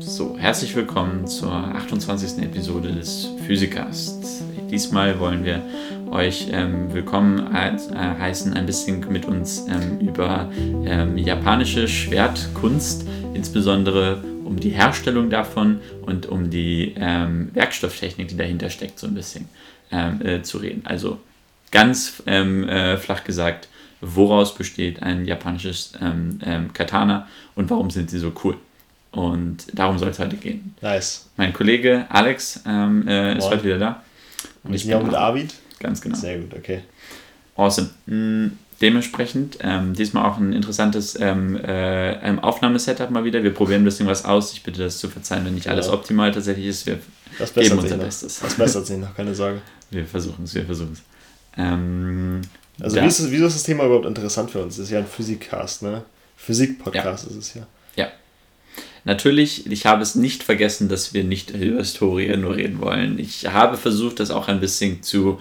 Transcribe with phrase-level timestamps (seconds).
[0.00, 2.42] So, herzlich willkommen zur 28.
[2.42, 4.18] Episode des Physikers.
[4.68, 5.62] Diesmal wollen wir
[6.10, 10.50] euch ähm, willkommen äh, heißen, ein bisschen mit uns ähm, über
[10.84, 18.70] ähm, japanische Schwertkunst, insbesondere um die Herstellung davon und um die ähm, Werkstofftechnik, die dahinter
[18.70, 19.48] steckt, so ein bisschen
[19.92, 20.84] ähm, äh, zu reden.
[20.84, 21.20] Also
[21.70, 23.68] ganz ähm, äh, flach gesagt,
[24.00, 25.92] woraus besteht ein japanisches
[26.74, 28.56] Katana und warum sind sie so cool?
[29.12, 30.74] Und darum soll es heute gehen.
[30.80, 31.26] Nice.
[31.36, 34.02] Mein Kollege Alex ähm, äh, ist heute wieder da.
[34.62, 35.54] Und ich bin auch mit Arvid?
[35.80, 36.16] Ganz genau.
[36.16, 36.82] Sehr gut, okay.
[37.56, 37.90] Awesome.
[38.06, 38.58] Mhm.
[38.80, 43.42] Dementsprechend ähm, diesmal auch ein interessantes ähm, äh, Aufnahmesetup mal wieder.
[43.42, 44.52] Wir probieren ein bisschen was aus.
[44.52, 46.84] Ich bitte das zu verzeihen, wenn nicht alles optimal tatsächlich ist.
[46.84, 46.98] Wir
[47.38, 48.40] das geben unser Bestes.
[48.40, 49.62] Das bessert sich noch, keine Sorge.
[49.90, 51.02] Wir versuchen es, wir versuchen es.
[51.56, 52.40] Ähm,
[52.80, 54.76] also, wie ist, das, wieso ist das Thema überhaupt interessant für uns?
[54.76, 56.02] Das ist ja ein Physikcast, ne?
[56.36, 57.30] Physik-Podcast ja.
[57.30, 57.66] ist es ja.
[57.94, 58.08] Ja,
[59.06, 63.20] Natürlich, ich habe es nicht vergessen, dass wir nicht über Historie nur reden wollen.
[63.20, 65.40] Ich habe versucht, das auch ein bisschen zu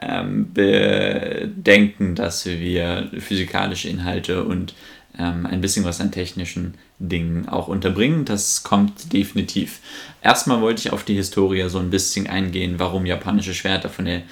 [0.00, 4.74] ähm, bedenken, dass wir physikalische Inhalte und
[5.16, 8.24] ähm, ein bisschen was an technischen Dingen auch unterbringen.
[8.24, 9.78] Das kommt definitiv.
[10.20, 14.22] Erstmal wollte ich auf die Historie so ein bisschen eingehen, warum japanische Schwerter von der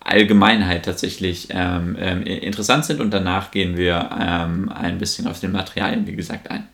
[0.00, 5.52] Allgemeinheit tatsächlich ähm, ähm interessant sind und danach gehen wir ähm, ein bisschen auf den
[5.52, 6.66] Materialien, wie gesagt, ein.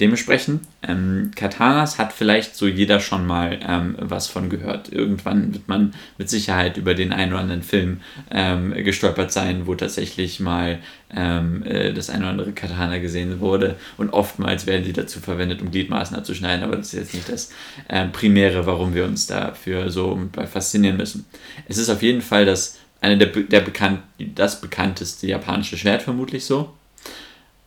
[0.00, 4.92] Dementsprechend, ähm, Katanas hat vielleicht so jeder schon mal ähm, was von gehört.
[4.92, 9.76] Irgendwann wird man mit Sicherheit über den einen oder anderen Film ähm, gestolpert sein, wo
[9.76, 10.80] tatsächlich mal
[11.14, 13.76] ähm, äh, das eine oder andere Katana gesehen wurde.
[13.96, 17.52] Und oftmals werden sie dazu verwendet, um Gliedmaßen abzuschneiden, aber das ist jetzt nicht das
[17.86, 20.18] äh, Primäre, warum wir uns dafür so
[20.52, 21.24] faszinieren müssen.
[21.68, 26.44] Es ist auf jeden Fall das, eine der, der bekannt, das bekannteste japanische Schwert, vermutlich
[26.44, 26.72] so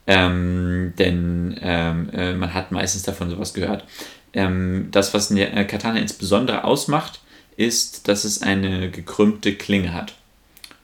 [0.08, 3.84] ähm, denn ähm, äh, man hat meistens davon sowas gehört.
[4.34, 7.20] Ähm, das, was eine äh, Katana insbesondere ausmacht,
[7.58, 10.14] ist, dass es eine gekrümmte Klinge hat.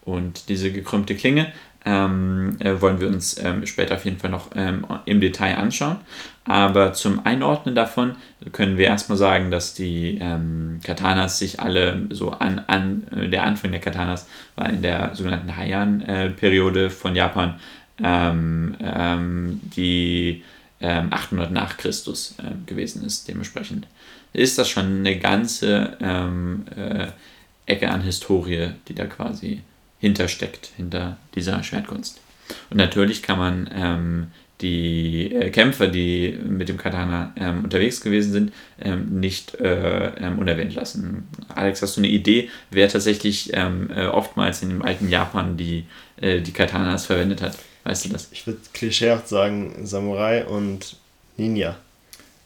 [0.01, 1.53] Und diese gekrümmte Klinge
[1.85, 5.97] ähm, äh, wollen wir uns ähm, später auf jeden Fall noch ähm, im Detail anschauen.
[6.45, 8.15] Aber zum Einordnen davon
[8.51, 13.43] können wir erstmal sagen, dass die ähm, Katanas sich alle so an, an äh, der
[13.43, 17.59] Anfang der Katanas war in der sogenannten Heian-Periode von Japan
[18.01, 20.43] ähm, ähm, die
[20.81, 23.27] ähm, 800 nach Christus äh, gewesen ist.
[23.27, 23.87] Dementsprechend
[24.33, 27.07] ist das schon eine ganze ähm, äh,
[27.65, 29.61] Ecke an Historie, die da quasi
[29.99, 32.19] hintersteckt, hinter dieser Schwertkunst.
[32.69, 34.27] Und natürlich kann man ähm,
[34.59, 40.39] die äh, Kämpfer, die mit dem Katana ähm, unterwegs gewesen sind, ähm, nicht äh, ähm,
[40.39, 41.27] unerwähnt lassen.
[41.49, 45.85] Alex, hast du eine Idee, wer tatsächlich ähm, äh, oftmals in dem alten Japan die,
[46.19, 47.57] äh, die Katanas verwendet hat?
[47.83, 48.29] Weißt du das?
[48.31, 50.95] Ich würde klischeehaft sagen Samurai und
[51.37, 51.75] Ninja.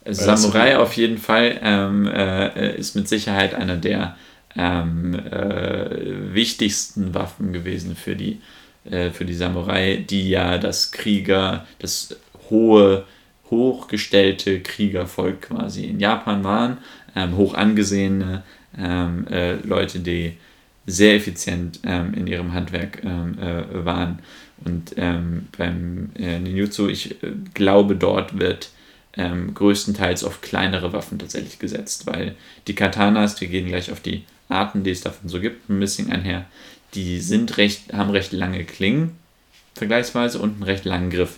[0.05, 4.15] Samurai auf jeden Fall ähm, äh, ist mit Sicherheit einer der
[4.55, 8.41] ähm, äh, wichtigsten Waffen gewesen für die,
[8.89, 12.15] äh, für die Samurai, die ja das Krieger, das
[12.49, 13.05] hohe,
[13.49, 16.77] hochgestellte Kriegervolk quasi in Japan waren,
[17.15, 18.43] ähm, hoch angesehene
[18.77, 20.37] ähm, äh, Leute, die
[20.85, 24.19] sehr effizient ähm, in ihrem Handwerk ähm, äh, waren.
[24.65, 28.69] Und ähm, beim äh, Ninjutsu, ich äh, glaube, dort wird
[29.15, 32.35] ähm, größtenteils auf kleinere Waffen tatsächlich gesetzt, weil
[32.67, 36.11] die Katanas, wir gehen gleich auf die Arten, die es davon so gibt, ein bisschen
[36.11, 36.45] einher,
[36.93, 39.17] die sind recht, haben recht lange Klingen,
[39.75, 41.37] vergleichsweise, und einen recht langen Griff.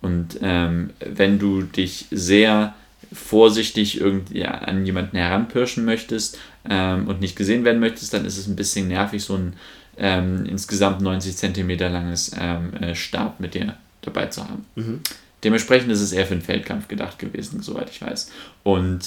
[0.00, 2.74] Und ähm, wenn du dich sehr
[3.12, 6.38] vorsichtig irgendwie an jemanden heranpirschen möchtest
[6.68, 9.54] ähm, und nicht gesehen werden möchtest, dann ist es ein bisschen nervig, so ein
[9.98, 14.64] ähm, insgesamt 90 cm langes ähm, äh, Stab mit dir dabei zu haben.
[14.74, 15.00] Mhm.
[15.44, 18.30] Dementsprechend ist es eher für den Feldkampf gedacht gewesen, soweit ich weiß.
[18.62, 19.00] Und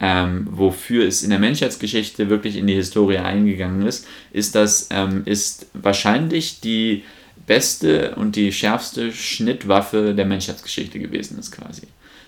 [0.00, 5.22] ähm, wofür es in der Menschheitsgeschichte wirklich in die Historie eingegangen ist, ist das ähm,
[5.26, 7.04] ist wahrscheinlich die
[7.46, 11.82] beste und die schärfste Schnittwaffe der Menschheitsgeschichte gewesen ist quasi.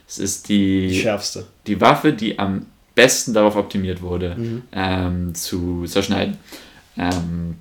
[0.08, 1.46] Es ist die, die schärfste.
[1.66, 4.62] Die Waffe, die am besten darauf optimiert wurde, mhm.
[4.72, 6.37] ähm, zu zerschneiden.
[6.98, 7.56] Ähm,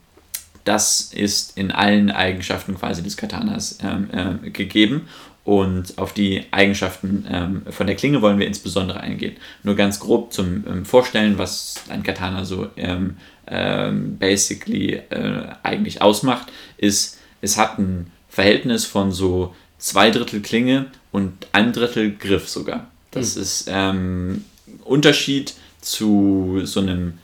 [0.64, 5.08] das ist in allen Eigenschaften quasi des Katanas ähm, äh, gegeben.
[5.44, 9.38] Und auf die Eigenschaften ähm, von der Klinge wollen wir insbesondere eingehen.
[9.64, 13.18] Nur ganz grob zum ähm, Vorstellen, was ein Katana so ähm,
[13.48, 20.86] ähm, basically äh, eigentlich ausmacht, ist, es hat ein Verhältnis von so zwei Drittel Klinge
[21.12, 22.88] und ein Drittel Griff sogar.
[23.10, 23.42] Das mhm.
[23.42, 24.46] ist ähm,
[24.86, 27.18] Unterschied zu so einem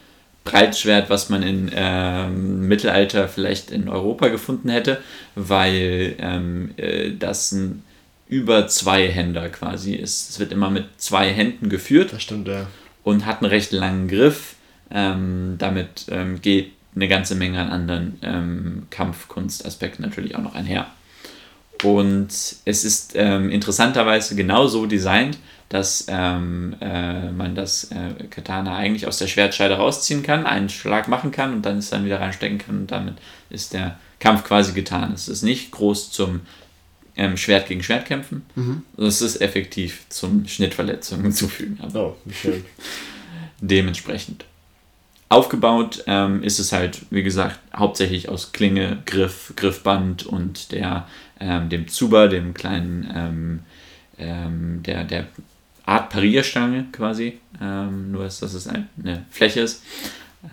[0.52, 5.02] Breitschwert, was man im ähm, Mittelalter vielleicht in Europa gefunden hätte,
[5.36, 7.84] weil ähm, äh, das ein
[8.30, 10.30] über zwei Händer quasi ist.
[10.30, 12.12] Es wird immer mit zwei Händen geführt.
[12.14, 12.68] Das stimmt, ja.
[13.04, 14.56] Und hat einen recht langen Griff.
[14.92, 20.88] Ähm, damit ähm, geht eine ganze Menge an anderen ähm, Kampfkunstaspekten natürlich auch noch einher.
[21.84, 25.38] Und es ist ähm, interessanterweise genauso designt,
[25.70, 31.08] dass ähm, äh, man das äh, Katana eigentlich aus der Schwertscheide rausziehen kann, einen Schlag
[31.08, 33.16] machen kann und dann es dann wieder reinstecken kann und damit
[33.50, 35.12] ist der Kampf quasi getan.
[35.14, 36.42] Es ist nicht groß zum
[37.18, 38.84] ähm, Schwert gegen Schwert kämpfen, mhm.
[38.98, 41.80] es ist effektiv zum Schnittverletzungen zufügen.
[41.94, 42.66] oh, wie schön.
[43.60, 44.46] Dementsprechend.
[45.30, 51.06] Aufgebaut ähm, ist es halt, wie gesagt, hauptsächlich aus Klinge, Griff, Griffband und der,
[51.42, 53.60] ähm, dem Zuber, dem kleinen, ähm,
[54.18, 55.28] ähm der, der
[55.88, 59.84] Art Parierstange quasi, ähm, nur dass, es eine Fläche ist.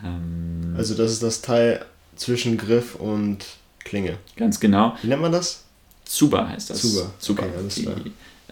[0.04, 1.84] Ähm, also das ist das Teil
[2.14, 3.44] zwischen Griff und
[3.80, 4.16] Klinge.
[4.36, 4.96] Ganz genau.
[5.02, 5.64] Wie nennt man das?
[6.04, 6.80] Zuba heißt das.
[6.80, 7.10] Zuba.
[7.18, 7.42] Zuba.
[7.42, 7.96] Okay, alles klar.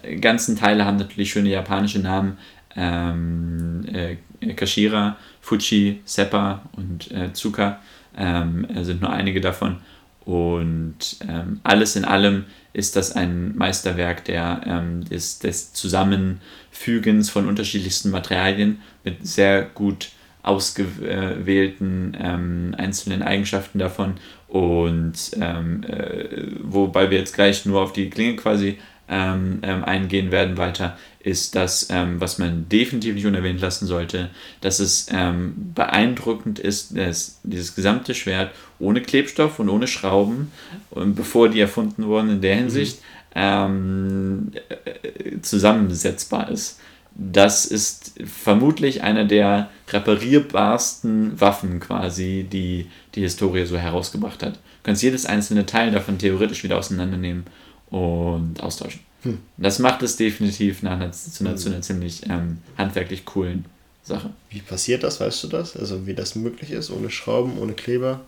[0.05, 2.37] Die ganzen Teile haben natürlich schöne japanische Namen.
[2.75, 7.79] Ähm, äh, Kashira, Fuji, Seppa und äh, Tsuka
[8.17, 9.77] ähm, sind nur einige davon.
[10.25, 10.97] Und
[11.27, 18.09] ähm, alles in allem ist das ein Meisterwerk der, ähm, des, des Zusammenfügens von unterschiedlichsten
[18.09, 20.09] Materialien mit sehr gut
[20.41, 24.15] ausgewählten ähm, einzelnen Eigenschaften davon.
[24.47, 28.77] Und ähm, äh, wobei wir jetzt gleich nur auf die Klinge quasi
[29.07, 34.29] ähm, ähm, eingehen werden weiter, ist das, ähm, was man definitiv nicht unerwähnt lassen sollte,
[34.59, 40.51] dass es ähm, beeindruckend ist, dass dieses gesamte Schwert ohne Klebstoff und ohne Schrauben,
[40.91, 42.99] und bevor die erfunden wurden in der Hinsicht,
[43.33, 44.51] mhm.
[44.53, 46.79] äh, zusammensetzbar ist.
[47.15, 54.55] Das ist vermutlich einer der reparierbarsten Waffen quasi, die die Historie so herausgebracht hat.
[54.55, 57.45] Du kannst jedes einzelne Teil davon theoretisch wieder auseinandernehmen
[57.89, 59.01] und austauschen.
[59.23, 59.39] Hm.
[59.57, 63.65] Das macht es definitiv nach einer, zu, einer, zu einer ziemlich ähm, handwerklich coolen
[64.03, 64.31] Sache.
[64.49, 65.75] Wie passiert das, weißt du das?
[65.77, 68.21] Also wie das möglich ist, ohne Schrauben, ohne Kleber?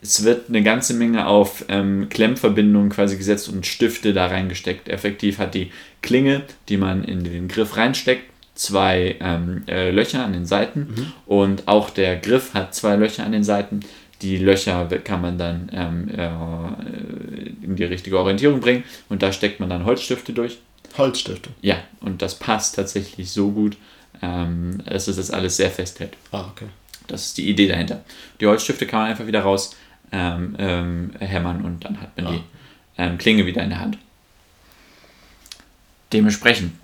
[0.00, 4.88] Es wird eine ganze Menge auf ähm, Klemmverbindungen quasi gesetzt und Stifte da reingesteckt.
[4.88, 5.70] Effektiv hat die
[6.02, 8.24] Klinge, die man in den Griff reinsteckt,
[8.54, 11.12] zwei ähm, äh, Löcher an den Seiten mhm.
[11.26, 13.80] und auch der Griff hat zwei Löcher an den Seiten
[14.22, 19.60] die Löcher kann man dann ähm, äh, in die richtige Orientierung bringen und da steckt
[19.60, 20.58] man dann Holzstifte durch.
[20.96, 21.50] Holzstifte?
[21.60, 23.76] Ja, und das passt tatsächlich so gut,
[24.22, 26.16] ähm, dass es das alles sehr festhält.
[26.30, 26.66] Ah, okay.
[27.08, 28.04] Das ist die Idee dahinter.
[28.40, 29.74] Die Holzstifte kann man einfach wieder raus
[30.12, 32.30] ähm, ähm hämmern und dann hat man ah.
[32.32, 32.42] die
[32.98, 33.98] ähm, Klinge wieder in der Hand.
[36.12, 36.74] Dementsprechend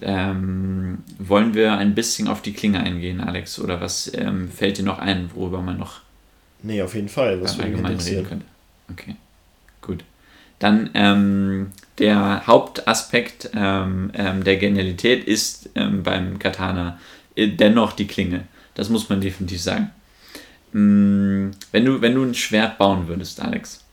[0.00, 4.12] ähm, wollen wir ein bisschen auf die Klinge eingehen, Alex, oder was
[4.54, 6.05] fällt dir noch ein, worüber man noch
[6.62, 7.40] Nee, auf jeden Fall.
[7.40, 8.46] Was würde allgemein reden könnte.
[8.90, 9.16] Okay,
[9.82, 10.04] gut.
[10.58, 16.98] Dann ähm, der Hauptaspekt ähm, ähm, der Genialität ist ähm, beim Katana
[17.34, 18.44] äh, dennoch die Klinge.
[18.74, 19.90] Das muss man definitiv sagen.
[20.72, 23.84] Mm, wenn, du, wenn du ein Schwert bauen würdest, Alex,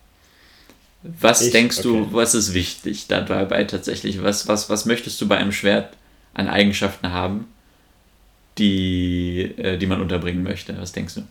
[1.03, 1.87] was ich, denkst okay.
[1.87, 4.23] du, was ist wichtig dabei tatsächlich?
[4.23, 5.95] Was, was, was möchtest du bei einem Schwert
[6.33, 7.47] an Eigenschaften haben,
[8.57, 10.77] die, äh, die man unterbringen möchte?
[10.79, 11.23] Was denkst du?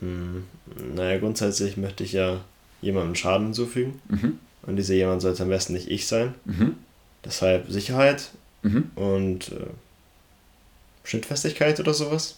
[0.00, 0.44] Hm,
[0.94, 2.40] naja, grundsätzlich möchte ich ja
[2.82, 4.00] jemandem Schaden hinzufügen.
[4.08, 4.38] Mhm.
[4.62, 6.34] Und dieser jemand sollte am besten nicht ich sein.
[6.44, 6.74] Mhm.
[7.24, 8.30] Deshalb Sicherheit
[8.62, 8.90] mhm.
[8.94, 9.66] und äh,
[11.04, 12.36] Schnittfestigkeit oder sowas.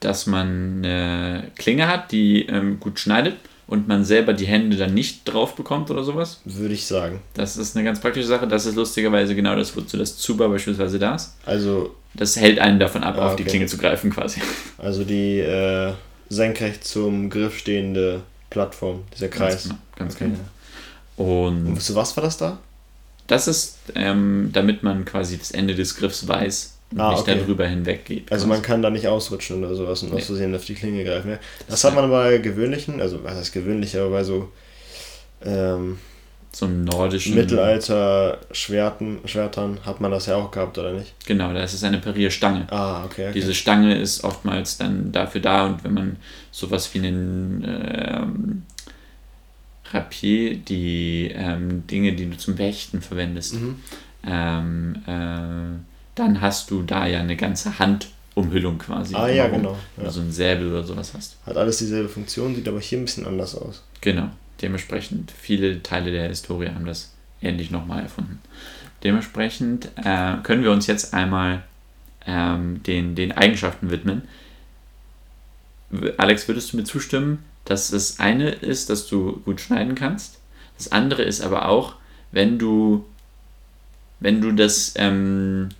[0.00, 3.36] Dass man eine Klinge hat, die ähm, gut schneidet
[3.66, 6.40] und man selber die Hände dann nicht drauf bekommt oder sowas.
[6.44, 7.20] Würde ich sagen.
[7.34, 8.48] Das ist eine ganz praktische Sache.
[8.48, 11.36] Das ist lustigerweise genau das, wozu das Zuba beispielsweise da ist.
[11.44, 11.94] Also.
[12.14, 14.42] Das hält einen davon ab, ah, auf die Klinge zu greifen quasi.
[14.76, 15.94] Also die äh,
[16.32, 19.50] senkrecht zum Griff stehende Plattform, dieser Kreis.
[19.50, 19.78] Ganz genau.
[19.96, 20.24] Ganz okay.
[20.24, 21.38] genau.
[21.46, 22.58] Und, Und zu was war das da?
[23.26, 27.38] Das ist, ähm, damit man quasi das Ende des Griffs weiß und ah, nicht okay.
[27.38, 28.32] darüber hinweg geht.
[28.32, 30.16] Also man kann da nicht ausrutschen oder sowas und nee.
[30.18, 31.30] aus Versehen auf die Klinge greifen.
[31.30, 31.38] Ja.
[31.60, 34.50] Das, das hat man bei gewöhnlichen, also was heißt gewöhnlich, aber bei so
[35.44, 35.98] ähm,
[36.54, 41.14] so nordischen Mittelalter-Schwertern Schwertern hat man das ja auch gehabt, oder nicht?
[41.26, 42.66] Genau, das ist eine Parierstange.
[42.70, 43.32] Ah, okay, okay.
[43.32, 46.16] Diese Stange ist oftmals dann dafür da und wenn man
[46.50, 48.62] sowas wie einen ähm,
[49.90, 53.76] Rapier, die ähm, Dinge, die du zum Wächten verwendest, mhm.
[54.26, 55.78] ähm, äh,
[56.14, 59.14] dann hast du da ja eine ganze Handumhüllung quasi.
[59.14, 59.78] Ah, ja, genau.
[59.96, 60.04] Ja.
[60.04, 61.38] Also ein Säbel oder sowas hast.
[61.46, 63.82] Hat alles dieselbe Funktion, sieht aber hier ein bisschen anders aus.
[64.02, 64.28] Genau
[64.62, 68.40] dementsprechend viele Teile der Historie haben das ähnlich nochmal erfunden.
[69.02, 71.64] Dementsprechend äh, können wir uns jetzt einmal
[72.26, 74.22] ähm, den, den Eigenschaften widmen.
[76.16, 80.38] Alex, würdest du mir zustimmen, dass das eine ist, dass du gut schneiden kannst?
[80.78, 81.96] Das andere ist aber auch,
[82.30, 83.04] wenn du
[84.22, 85.70] wenn du das ähm,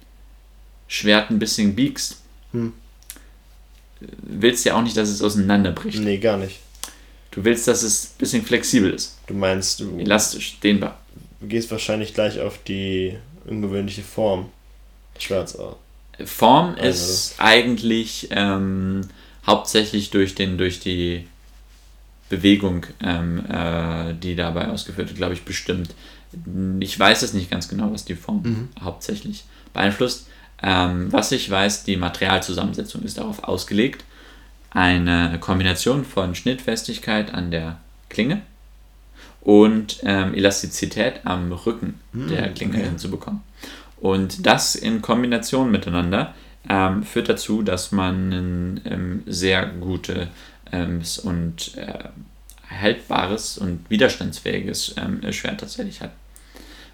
[0.89, 2.21] Schwert ein bisschen biegst,
[2.51, 2.73] hm.
[4.01, 6.01] willst du ja auch nicht, dass es auseinanderbricht.
[6.01, 6.59] Nee, gar nicht.
[7.33, 9.19] Du willst, dass es ein bisschen flexibel ist.
[9.27, 9.99] Du meinst, du.
[9.99, 11.01] Elastisch, dehnbar.
[11.41, 14.51] Du gehst wahrscheinlich gleich auf die ungewöhnliche Form
[15.19, 15.57] Schwerts.
[16.25, 16.85] Form also.
[16.85, 19.03] ist eigentlich ähm,
[19.47, 21.27] hauptsächlich durch, den, durch die
[22.29, 25.95] Bewegung, ähm, äh, die dabei ausgeführt wird, glaube ich, bestimmt.
[26.81, 28.69] Ich weiß es nicht ganz genau, was die Form mhm.
[28.81, 30.27] hauptsächlich beeinflusst.
[30.63, 34.05] Ähm, was ich weiß, die Materialzusammensetzung ist darauf ausgelegt,
[34.75, 38.43] eine Kombination von Schnittfestigkeit an der Klinge
[39.41, 42.85] und ähm, Elastizität am Rücken mhm, der Klinge okay.
[42.85, 43.41] hinzubekommen.
[44.01, 46.35] Und das in Kombination miteinander
[46.69, 50.29] ähm, führt dazu, dass man ein ähm, sehr gutes
[50.73, 52.09] ähm, und äh,
[52.81, 56.13] haltbares und widerstandsfähiges ähm, Schwert tatsächlich hat.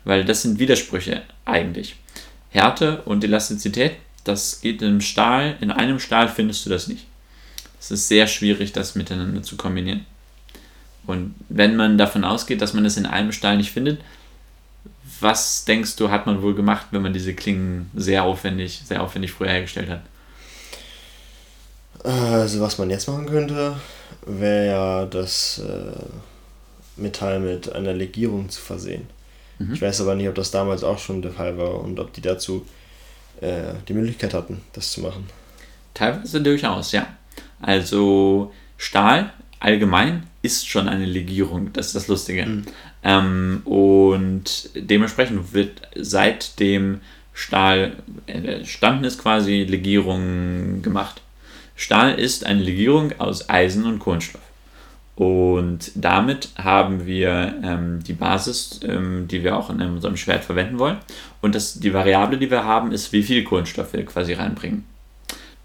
[0.04, 1.96] Weil das sind Widersprüche eigentlich.
[2.50, 3.92] Härte und Elastizität,
[4.24, 7.06] das geht im Stahl, in einem Stahl findest du das nicht.
[7.80, 10.04] Es ist sehr schwierig, das miteinander zu kombinieren.
[11.06, 14.00] Und wenn man davon ausgeht, dass man es in einem Stahl nicht findet,
[15.20, 19.32] was denkst du, hat man wohl gemacht, wenn man diese Klingen sehr aufwendig, sehr aufwendig
[19.32, 20.02] früher hergestellt hat?
[22.04, 23.76] Also was man jetzt machen könnte,
[24.26, 29.06] wäre ja das äh, Metall mit einer Legierung zu versehen.
[29.58, 29.74] Mhm.
[29.74, 32.20] Ich weiß aber nicht, ob das damals auch schon der Fall war und ob die
[32.20, 32.66] dazu
[33.40, 35.28] äh, die Möglichkeit hatten, das zu machen.
[35.94, 37.06] Teilweise durchaus, ja.
[37.60, 42.46] Also Stahl allgemein ist schon eine Legierung, das ist das Lustige.
[42.46, 42.64] Mhm.
[43.02, 47.00] Ähm, und dementsprechend wird seit dem
[47.32, 47.92] Stahl
[48.26, 51.20] entstanden ist quasi Legierung gemacht.
[51.76, 54.42] Stahl ist eine Legierung aus Eisen und Kohlenstoff.
[55.14, 60.78] Und damit haben wir ähm, die Basis, ähm, die wir auch in unserem Schwert verwenden
[60.78, 60.98] wollen.
[61.40, 64.84] Und das, die Variable, die wir haben, ist, wie viel Kohlenstoff wir quasi reinbringen.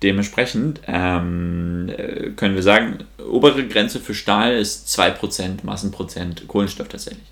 [0.04, 7.26] Dementsprechend ähm, äh, können wir sagen, obere Grenze für Stahl ist 2% Massenprozent Kohlenstoff tatsächlich.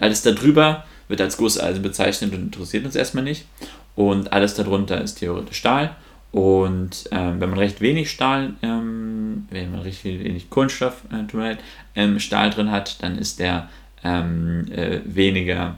[0.00, 3.46] Alles darüber wird als Gusseisen bezeichnet und interessiert uns erstmal nicht.
[3.94, 5.94] Und alles darunter ist theoretisch Stahl.
[6.32, 11.56] Und ähm, wenn man recht wenig Stahl, ähm, wenn man recht wenig Kohlenstoff äh,
[11.94, 13.68] ähm, Stahl drin hat, dann ist der
[14.02, 15.76] ähm, äh, weniger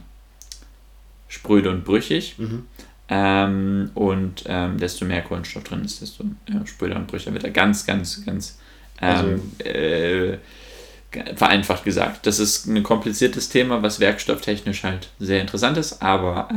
[1.29, 2.37] spröde und brüchig.
[2.39, 2.67] Mhm.
[3.13, 7.51] Ähm, und ähm, desto mehr Kohlenstoff drin ist, desto äh, spröder und brüchiger wird er.
[7.51, 8.59] Ganz, ganz, ganz
[9.01, 10.39] also, äh,
[11.35, 12.27] vereinfacht gesagt.
[12.27, 16.49] Das ist ein kompliziertes Thema, was werkstofftechnisch halt sehr interessant ist, aber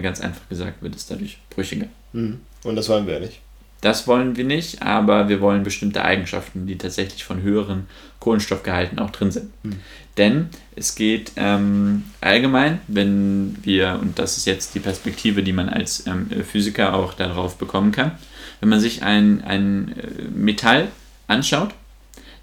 [0.00, 1.86] ganz einfach gesagt wird es dadurch brüchiger.
[2.12, 2.40] Mhm.
[2.62, 3.40] Und das wollen wir ja nicht.
[3.80, 7.86] Das wollen wir nicht, aber wir wollen bestimmte Eigenschaften, die tatsächlich von höheren
[8.18, 9.50] Kohlenstoffgehalten auch drin sind.
[9.62, 9.80] Hm.
[10.18, 15.68] Denn es geht ähm, allgemein, wenn wir, und das ist jetzt die Perspektive, die man
[15.70, 18.12] als ähm, Physiker auch darauf bekommen kann,
[18.60, 20.88] wenn man sich ein, ein äh, Metall
[21.26, 21.70] anschaut,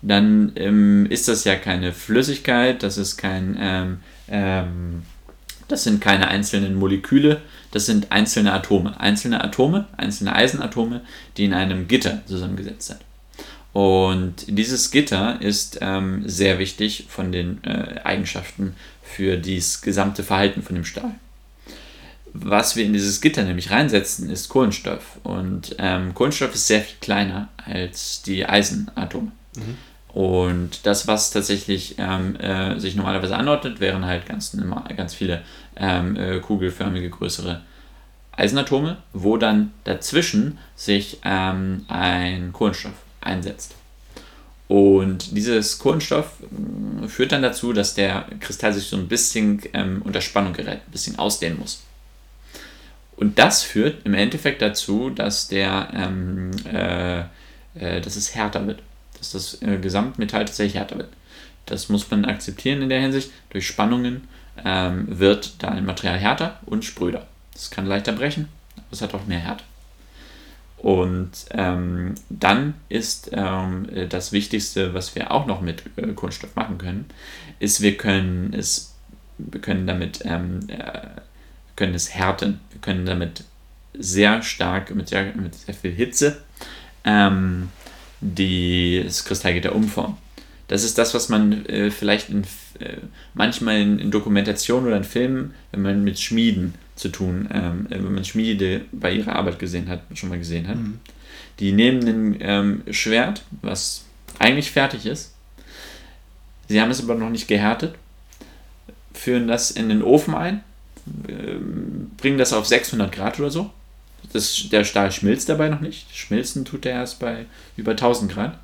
[0.01, 5.03] dann ähm, ist das ja keine Flüssigkeit, das ist kein, ähm, ähm,
[5.67, 9.00] das sind keine einzelnen Moleküle, das sind einzelne Atome.
[9.00, 11.01] Einzelne Atome, einzelne Eisenatome,
[11.36, 13.00] die in einem Gitter zusammengesetzt sind.
[13.74, 20.63] Und dieses Gitter ist ähm, sehr wichtig von den äh, Eigenschaften für das gesamte Verhalten
[20.63, 21.12] von dem Stahl.
[22.33, 25.17] Was wir in dieses Gitter nämlich reinsetzen, ist Kohlenstoff.
[25.24, 29.31] Und ähm, Kohlenstoff ist sehr viel kleiner als die Eisenatome.
[29.55, 29.77] Mhm.
[30.17, 34.57] Und das, was tatsächlich ähm, äh, sich normalerweise anordnet, wären halt ganz,
[34.95, 35.43] ganz viele
[35.75, 37.62] ähm, äh, kugelförmige größere
[38.31, 43.75] Eisenatome, wo dann dazwischen sich ähm, ein Kohlenstoff einsetzt.
[44.67, 46.31] Und dieses Kohlenstoff
[47.03, 50.79] äh, führt dann dazu, dass der Kristall sich so ein bisschen ähm, unter Spannung gerät,
[50.88, 51.83] ein bisschen ausdehnen muss.
[53.17, 57.19] Und das führt im Endeffekt dazu, dass, der, ähm, äh,
[57.75, 58.79] äh, dass es härter wird,
[59.17, 61.09] dass das äh, Gesamtmetall tatsächlich härter wird.
[61.65, 63.31] Das muss man akzeptieren in der Hinsicht.
[63.50, 64.27] Durch Spannungen
[64.63, 67.27] ähm, wird da ein Material härter und spröder.
[67.53, 69.63] Es kann leichter brechen, aber es hat auch mehr Härte.
[70.77, 76.77] Und ähm, dann ist ähm, das Wichtigste, was wir auch noch mit äh, Kunststoff machen
[76.77, 77.05] können,
[77.59, 78.95] ist, wir können es,
[79.39, 81.19] wir können damit, ähm, äh,
[81.75, 82.59] können es härten.
[82.71, 83.43] Wir können damit
[83.97, 86.43] sehr stark, mit sehr, mit sehr viel Hitze,
[87.03, 87.69] ähm,
[88.21, 90.17] die, das Kristallgitter umformen.
[90.67, 92.43] Das ist das, was man äh, vielleicht in,
[92.79, 92.97] äh,
[93.33, 98.13] manchmal in, in Dokumentationen oder in Filmen, wenn man mit Schmieden zu tun, ähm, wenn
[98.13, 100.75] man Schmiede bei ihrer Arbeit gesehen hat, schon mal gesehen hat.
[100.75, 101.00] Mhm.
[101.59, 104.03] Die nehmen ein ähm, Schwert, was
[104.39, 105.33] eigentlich fertig ist.
[106.67, 107.95] Sie haben es aber noch nicht gehärtet,
[109.13, 110.63] führen das in den Ofen ein,
[111.29, 113.71] ähm, bringen das auf 600 Grad oder so.
[114.33, 116.15] Das, der Stahl schmilzt dabei noch nicht.
[116.15, 117.45] Schmilzen tut er erst bei
[117.75, 118.59] über 1000 Grad.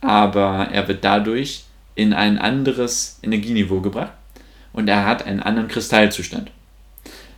[0.00, 1.64] Aber er wird dadurch
[1.94, 4.12] in ein anderes Energieniveau gebracht
[4.72, 6.50] und er hat einen anderen Kristallzustand.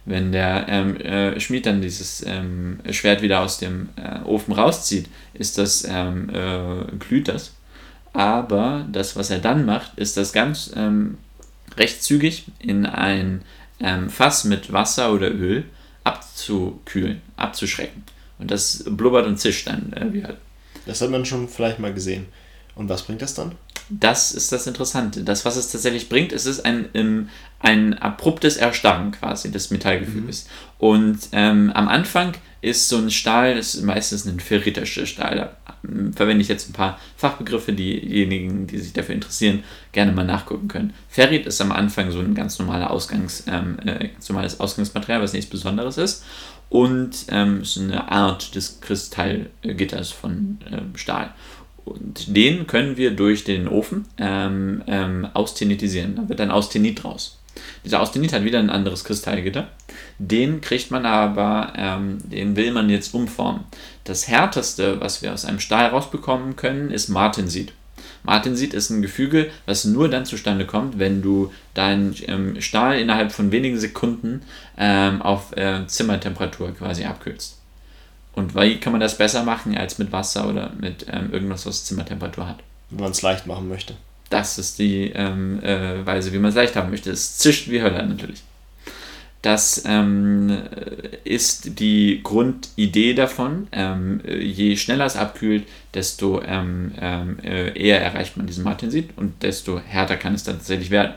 [0.05, 5.09] Wenn der ähm, äh, Schmied dann dieses ähm, Schwert wieder aus dem äh, Ofen rauszieht,
[5.35, 7.55] ist das, ähm, äh, glüht das.
[8.13, 11.19] Aber das, was er dann macht, ist das ganz ähm,
[11.77, 13.43] recht zügig in ein
[13.81, 15.65] ähm, Fass mit Wasser oder Öl
[16.09, 18.05] abzukühlen, abzuschrecken.
[18.39, 20.37] Und das blubbert und zischt dann äh, wieder.
[20.87, 22.27] Das hat man schon vielleicht mal gesehen.
[22.75, 23.53] Und was bringt das dann?
[23.91, 25.25] Das ist das Interessante.
[25.25, 30.45] Das, was es tatsächlich bringt, ist es ein, ein, ein abruptes Erstarren quasi des Metallgefüges.
[30.45, 30.87] Mhm.
[30.87, 35.37] Und ähm, am Anfang ist so ein Stahl, das ist meistens ein ferritischer Stahl.
[35.37, 40.25] Da ähm, verwende ich jetzt ein paar Fachbegriffe, diejenigen, die sich dafür interessieren, gerne mal
[40.25, 40.95] nachgucken können.
[41.09, 45.33] Ferrit ist am Anfang so ein ganz, normaler Ausgangs, ähm, äh, ganz normales Ausgangsmaterial, was
[45.33, 46.25] nichts Besonderes ist.
[46.69, 51.33] Und ähm, ist eine Art des Kristallgitters von ähm, Stahl.
[51.85, 56.17] Und den können wir durch den Ofen ähm, ähm, austenitisieren.
[56.17, 57.38] Da wird dann Austenit raus.
[57.85, 59.69] Dieser Austenit hat wieder ein anderes Kristallgitter.
[60.19, 63.65] Den kriegt man aber, ähm, den will man jetzt umformen.
[64.05, 67.73] Das härteste, was wir aus einem Stahl rausbekommen können, ist Martensit.
[68.23, 73.33] Martensit ist ein Gefüge, was nur dann zustande kommt, wenn du deinen ähm, Stahl innerhalb
[73.33, 74.43] von wenigen Sekunden
[74.77, 77.59] ähm, auf äh, Zimmertemperatur quasi abkühlst.
[78.35, 81.85] Und wie kann man das besser machen als mit Wasser oder mit ähm, irgendwas, was
[81.85, 82.59] Zimmertemperatur hat?
[82.91, 83.95] Wenn man es leicht machen möchte.
[84.31, 87.11] Das ist die ähm, äh, Weise, wie man es leicht haben möchte.
[87.11, 88.43] Es zischt wie Hölle natürlich.
[89.43, 90.63] Das ähm,
[91.23, 93.69] ist die Grundidee davon.
[93.71, 99.43] Ähm, je schneller es abkühlt, desto ähm, ähm, äh, eher erreicht man diesen Martensit und
[99.43, 101.15] desto härter kann es dann tatsächlich werden.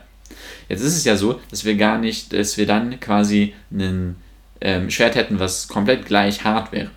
[0.69, 4.15] Jetzt ist es ja so, dass wir gar nicht, dass wir dann quasi ein
[4.61, 6.91] ähm, Schwert hätten, was komplett gleich hart wäre.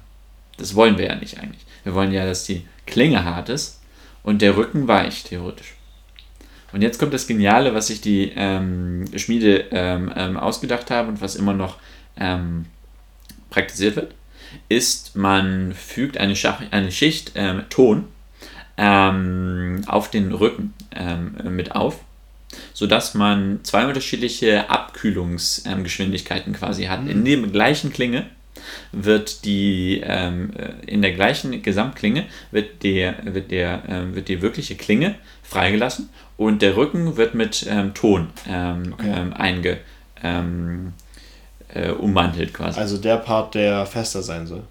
[0.59, 1.65] Das wollen wir ja nicht eigentlich.
[1.85, 3.81] Wir wollen ja, dass die Klinge hart ist
[4.23, 5.75] und der Rücken weich, theoretisch.
[6.75, 11.21] Und jetzt kommt das Geniale, was sich die ähm, Schmiede ähm, ähm, ausgedacht haben und
[11.21, 11.79] was immer noch
[12.19, 12.67] ähm,
[13.49, 14.13] praktiziert wird,
[14.69, 18.09] ist, man fügt eine, Schach eine Schicht ähm, Ton
[18.77, 20.75] ähm, auf den Rücken
[21.43, 21.99] mit auf,
[22.73, 27.05] sodass man zwei unterschiedliche Abkühlungsgeschwindigkeiten quasi hat.
[27.09, 28.27] In der gleichen Klinge
[28.93, 34.43] wird die ähm, äh, in der gleichen Gesamtklinge wird, der, wird, der, ähm, wird die
[34.43, 39.13] wirkliche Klinge freigelassen und der Rücken wird mit ähm, Ton ähm, okay.
[39.15, 39.79] Ähm, einge
[40.23, 40.93] ähm,
[41.69, 42.79] äh, ummantelt quasi.
[42.79, 44.63] Also der Part, der fester sein soll.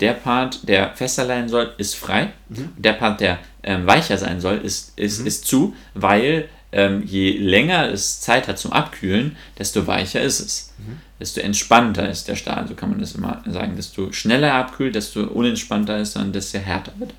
[0.00, 2.30] Der Part, der fester sein soll, ist frei.
[2.48, 2.70] Mhm.
[2.76, 5.26] Der Part, der weicher sein soll, ist, ist, mhm.
[5.26, 10.72] ist zu, weil ähm, je länger es Zeit hat zum Abkühlen, desto weicher ist es.
[10.78, 10.98] Mhm.
[11.20, 13.76] Desto entspannter ist der Stahl, so kann man das immer sagen.
[13.76, 17.12] Desto schneller er abkühlt, desto unentspannter ist er und desto härter wird.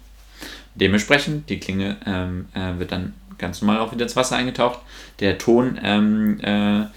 [0.76, 4.80] Dementsprechend, die Klinge ähm, äh, wird dann ganz normal auch wieder ins Wasser eingetaucht.
[5.20, 6.88] Der Ton ähm, äh,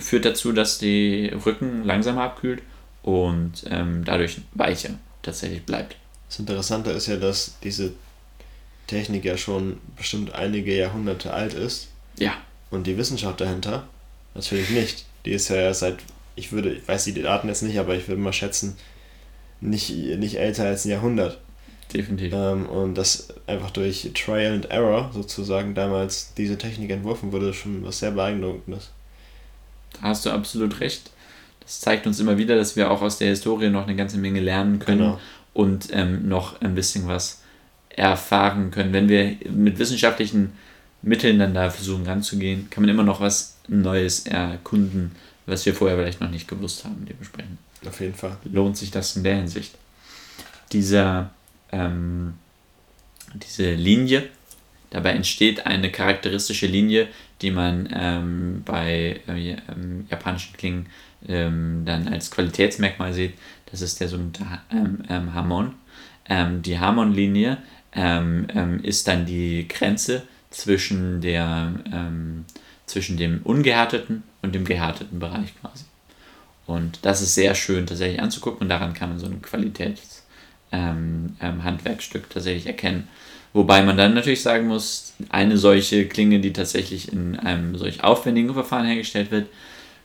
[0.00, 2.62] führt dazu, dass die Rücken langsamer abkühlt
[3.02, 4.90] und ähm, dadurch weicher
[5.22, 5.96] tatsächlich bleibt.
[6.28, 7.92] Das Interessante ist ja, dass diese
[8.86, 12.34] Technik ja schon bestimmt einige Jahrhunderte alt ist ja.
[12.70, 13.86] Und die Wissenschaft dahinter?
[14.34, 15.04] Natürlich nicht.
[15.24, 15.98] Die ist ja seit,
[16.34, 18.76] ich würde, ich weiß die Daten jetzt nicht, aber ich würde mal schätzen,
[19.60, 21.38] nicht, nicht älter als ein Jahrhundert.
[21.92, 22.32] Definitiv.
[22.32, 27.84] Ähm, und dass einfach durch Trial and Error sozusagen damals diese Technik entworfen wurde, schon
[27.84, 28.90] was sehr beeindruckendes.
[29.94, 31.10] Da hast du absolut recht.
[31.60, 34.40] Das zeigt uns immer wieder, dass wir auch aus der Historie noch eine ganze Menge
[34.40, 35.20] lernen können genau.
[35.52, 37.42] und ähm, noch ein bisschen was
[37.90, 38.92] erfahren können.
[38.92, 40.52] Wenn wir mit wissenschaftlichen
[41.02, 45.12] Mitteln dann da versuchen ranzugehen, kann man immer noch was Neues erkunden,
[45.46, 47.58] was wir vorher vielleicht noch nicht gewusst haben, dementsprechend.
[47.86, 48.36] Auf jeden Fall.
[48.44, 49.74] Lohnt sich das in der Hinsicht.
[50.72, 51.30] Dieser,
[51.70, 52.34] ähm,
[53.34, 54.28] diese Linie,
[54.90, 57.08] dabei entsteht eine charakteristische Linie,
[57.40, 60.86] die man ähm, bei äh, ähm, japanischen Klingen
[61.28, 63.34] ähm, dann als Qualitätsmerkmal sieht.
[63.70, 65.74] Das ist der sogenannte ähm, ähm, Harmon.
[66.28, 67.58] die Harmon-Linie
[68.82, 71.74] ist dann die Grenze zwischen, der,
[72.86, 75.84] zwischen dem ungehärteten und dem gehärteten Bereich quasi.
[76.66, 82.24] Und das ist sehr schön tatsächlich anzugucken und daran kann man so ein Qualitätshandwerkstück ähm,
[82.24, 83.08] ähm, tatsächlich erkennen.
[83.52, 88.54] Wobei man dann natürlich sagen muss, eine solche Klinge, die tatsächlich in einem solch aufwendigen
[88.54, 89.48] Verfahren hergestellt wird,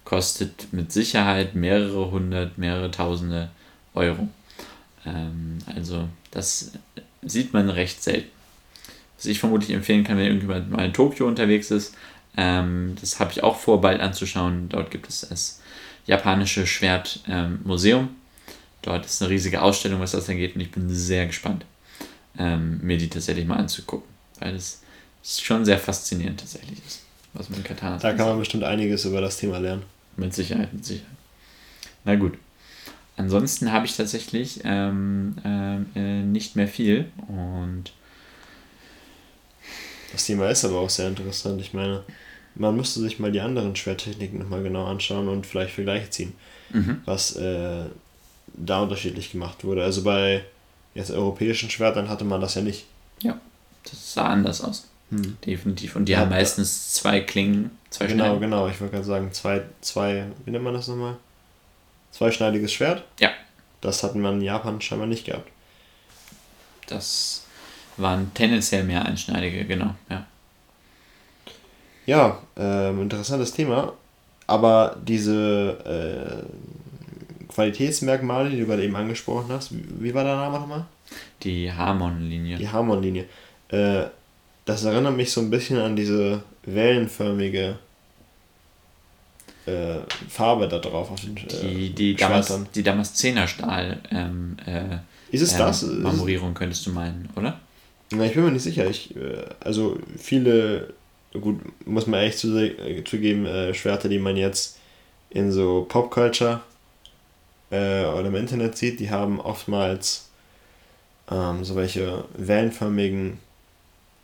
[0.03, 3.49] kostet mit Sicherheit mehrere hundert, mehrere tausende
[3.93, 4.27] Euro.
[5.05, 6.73] Ähm, also das
[7.21, 8.31] sieht man recht selten
[9.17, 11.95] was ich vermutlich empfehlen kann, wenn irgendjemand mal in Tokio unterwegs ist.
[12.37, 14.69] Ähm, das habe ich auch vor, bald anzuschauen.
[14.69, 15.61] Dort gibt es es
[16.05, 18.03] japanische Schwertmuseum.
[18.03, 18.09] Ähm,
[18.83, 21.65] Dort ist eine riesige Ausstellung, was das angeht, und ich bin sehr gespannt,
[22.37, 24.07] ähm, mir die tatsächlich mal anzugucken,
[24.39, 24.81] weil es
[25.25, 27.01] schon sehr faszinierend tatsächlich ist,
[27.33, 29.83] was man in Katana Da kann man bestimmt einiges über das Thema lernen.
[30.15, 31.11] Mit Sicherheit, mit Sicherheit.
[32.05, 32.37] Na gut.
[33.17, 37.91] Ansonsten habe ich tatsächlich ähm, äh, nicht mehr viel und
[40.13, 41.59] das Thema ist aber auch sehr interessant.
[41.59, 42.03] Ich meine,
[42.59, 46.33] man müsste sich mal die anderen Schwerttechniken nochmal genau anschauen und vielleicht Vergleiche ziehen,
[46.71, 47.01] mhm.
[47.05, 47.85] was äh,
[48.53, 49.83] da unterschiedlich gemacht wurde.
[49.83, 50.43] Also bei
[50.95, 52.85] jetzt europäischen Schwertern hatte man das ja nicht.
[53.21, 53.39] Ja,
[53.83, 54.87] das sah anders aus.
[55.09, 55.37] Hm.
[55.45, 55.95] Definitiv.
[55.95, 58.41] Und die ja, haben meistens zwei Klingen, zwei Genau, Schneiden.
[58.41, 58.67] genau.
[58.67, 61.15] Ich wollte gerade sagen, zwei, zwei, wie nennt man das nochmal?
[62.11, 63.03] Zweischneidiges Schwert?
[63.19, 63.31] Ja.
[63.79, 65.49] Das hatten wir in Japan scheinbar nicht gehabt.
[66.87, 67.43] Das
[67.95, 70.25] waren tendenziell mehr einschneidige, genau, ja.
[72.07, 73.93] Ja, ähm, interessantes Thema.
[74.47, 76.45] Aber diese
[77.45, 80.85] äh, Qualitätsmerkmale, die du gerade eben angesprochen hast, wie war der Name nochmal?
[81.43, 82.57] Die Harmon-Linie.
[82.57, 83.25] Die Harmon-Linie.
[83.69, 84.05] Äh,
[84.65, 87.77] das erinnert mich so ein bisschen an diese wellenförmige
[89.65, 89.97] äh,
[90.29, 94.97] Farbe da drauf auf den äh, die, die, Damas, die Damaszenerstahl ähm, äh,
[95.31, 95.83] Ist es das?
[95.83, 97.59] Marmorierung könntest du meinen, oder?
[98.11, 98.89] Na, ich bin mir nicht sicher.
[98.89, 100.93] Ich, äh, also viele,
[101.39, 104.79] gut, muss man echt äh, zugeben, äh, Schwerter, die man jetzt
[105.29, 106.61] in so Popculture
[107.69, 110.29] äh, oder im Internet sieht, die haben oftmals
[111.29, 113.39] ähm, so welche wellenförmigen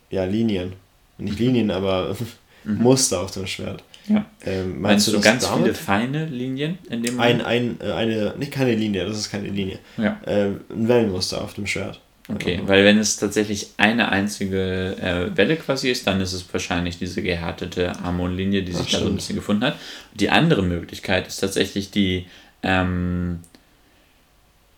[0.10, 0.74] ja, Linien.
[1.18, 1.46] Nicht mhm.
[1.46, 2.16] Linien, aber
[2.64, 2.78] mhm.
[2.78, 3.84] Muster auf dem Schwert.
[4.08, 4.26] Ja.
[4.46, 5.64] Ähm, meinst, meinst, du, du ganz damit?
[5.64, 7.46] viele feine Linien in dem Moment?
[7.46, 9.80] Ein, ein, eine, nicht keine Linie, das ist keine Linie.
[9.98, 10.20] Ja.
[10.26, 12.02] Ähm, ein Wellenmuster auf dem Schwert.
[12.30, 16.98] Okay, weil wenn es tatsächlich eine einzige äh, Welle quasi ist, dann ist es wahrscheinlich
[16.98, 19.78] diese gehärtete Harmonlinie, die sich da so ein bisschen gefunden hat.
[20.14, 22.28] Die andere Möglichkeit ist tatsächlich die,
[22.62, 23.40] ähm,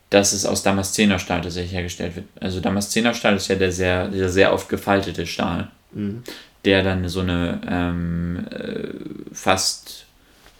[0.10, 2.26] dass es aus Damaszenerstahl tatsächlich hergestellt wird.
[2.40, 6.24] Also Damaszenerstahl ist ja der sehr, der sehr oft gefaltete Stahl, mhm.
[6.66, 10.06] der dann so eine ähm, äh, fast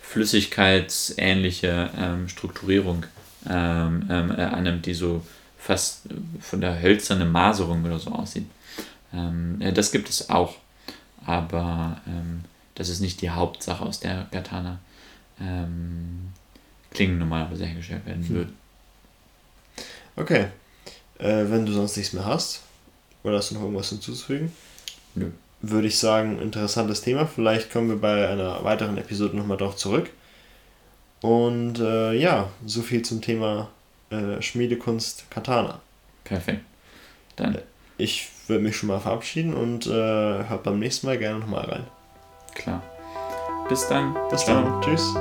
[0.02, 3.08] flüssigkeitsähnliche ähm, Strukturierung
[3.50, 5.24] ähm, ähm, äh, annimmt, die so
[5.66, 6.02] fast
[6.42, 8.46] von der hölzernen Maserung oder so aussieht.
[9.12, 10.58] Ähm, das gibt es auch,
[11.26, 12.44] aber ähm,
[12.76, 14.78] das ist nicht die Hauptsache, aus der Katana
[15.42, 16.32] ähm,
[16.92, 18.36] Klingen normalerweise hergestellt werden hm.
[18.36, 18.58] würden.
[20.16, 20.46] Okay.
[21.18, 22.62] Äh, wenn du sonst nichts mehr hast,
[23.24, 24.52] oder hast du noch irgendwas hinzuzufügen?
[25.16, 25.32] Nö.
[25.62, 27.26] Würde ich sagen, interessantes Thema.
[27.26, 30.12] Vielleicht kommen wir bei einer weiteren Episode nochmal darauf zurück.
[31.22, 33.72] Und äh, ja, so viel zum Thema
[34.10, 35.82] äh, Schmiedekunst Katana.
[36.24, 36.62] Perfekt.
[37.36, 37.60] Dann.
[37.98, 41.88] Ich würde mich schon mal verabschieden und äh, hört beim nächsten Mal gerne nochmal rein.
[42.54, 42.84] Klar.
[43.70, 44.16] Bis dann.
[44.30, 44.62] Bis Ciao.
[44.62, 44.82] dann.
[44.82, 45.16] Tschüss.